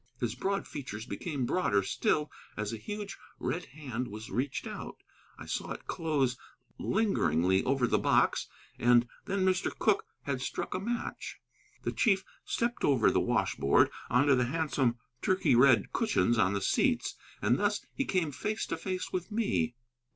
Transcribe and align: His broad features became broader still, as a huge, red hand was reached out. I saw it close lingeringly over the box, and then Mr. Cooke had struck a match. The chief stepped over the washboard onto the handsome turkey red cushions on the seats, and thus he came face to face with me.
His 0.19 0.33
broad 0.33 0.67
features 0.67 1.05
became 1.05 1.45
broader 1.45 1.83
still, 1.83 2.31
as 2.57 2.73
a 2.73 2.77
huge, 2.77 3.19
red 3.37 3.65
hand 3.65 4.07
was 4.07 4.31
reached 4.31 4.65
out. 4.65 4.97
I 5.37 5.45
saw 5.45 5.73
it 5.73 5.85
close 5.85 6.39
lingeringly 6.79 7.63
over 7.65 7.85
the 7.85 7.99
box, 7.99 8.47
and 8.79 9.07
then 9.25 9.45
Mr. 9.45 9.69
Cooke 9.77 10.05
had 10.23 10.41
struck 10.41 10.73
a 10.73 10.79
match. 10.79 11.37
The 11.83 11.91
chief 11.91 12.25
stepped 12.43 12.83
over 12.83 13.11
the 13.11 13.19
washboard 13.21 13.91
onto 14.09 14.33
the 14.33 14.45
handsome 14.45 14.97
turkey 15.21 15.53
red 15.53 15.93
cushions 15.93 16.35
on 16.39 16.53
the 16.53 16.61
seats, 16.61 17.13
and 17.39 17.59
thus 17.59 17.85
he 17.93 18.03
came 18.03 18.31
face 18.31 18.65
to 18.65 18.77
face 18.77 19.13
with 19.13 19.31
me. 19.31 19.75